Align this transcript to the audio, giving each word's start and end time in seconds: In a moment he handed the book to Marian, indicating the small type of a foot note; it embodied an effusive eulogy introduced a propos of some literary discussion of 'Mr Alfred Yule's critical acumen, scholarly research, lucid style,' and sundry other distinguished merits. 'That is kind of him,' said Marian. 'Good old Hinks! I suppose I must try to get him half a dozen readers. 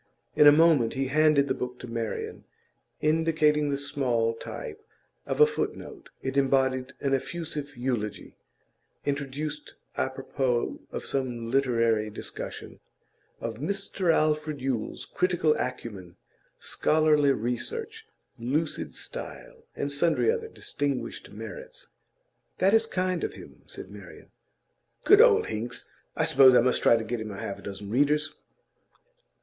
In 0.35 0.47
a 0.47 0.51
moment 0.51 0.95
he 0.95 1.09
handed 1.09 1.45
the 1.45 1.53
book 1.53 1.77
to 1.77 1.87
Marian, 1.87 2.45
indicating 3.01 3.69
the 3.69 3.77
small 3.77 4.33
type 4.33 4.81
of 5.27 5.39
a 5.39 5.45
foot 5.45 5.75
note; 5.75 6.09
it 6.23 6.37
embodied 6.37 6.93
an 7.01 7.13
effusive 7.13 7.77
eulogy 7.77 8.35
introduced 9.05 9.75
a 9.95 10.09
propos 10.09 10.79
of 10.91 11.05
some 11.05 11.51
literary 11.51 12.09
discussion 12.09 12.79
of 13.39 13.57
'Mr 13.57 14.11
Alfred 14.11 14.59
Yule's 14.59 15.05
critical 15.05 15.53
acumen, 15.59 16.15
scholarly 16.57 17.31
research, 17.31 18.07
lucid 18.39 18.95
style,' 18.95 19.67
and 19.75 19.91
sundry 19.91 20.31
other 20.31 20.47
distinguished 20.47 21.29
merits. 21.29 21.89
'That 22.57 22.73
is 22.73 22.87
kind 22.87 23.23
of 23.23 23.33
him,' 23.35 23.61
said 23.67 23.91
Marian. 23.91 24.31
'Good 25.03 25.21
old 25.21 25.45
Hinks! 25.45 25.87
I 26.15 26.25
suppose 26.25 26.55
I 26.55 26.61
must 26.61 26.81
try 26.81 26.95
to 26.97 27.03
get 27.03 27.21
him 27.21 27.29
half 27.29 27.59
a 27.59 27.61
dozen 27.61 27.91
readers. 27.91 28.33